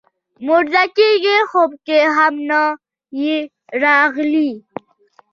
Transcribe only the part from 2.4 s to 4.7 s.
نه یې راغلی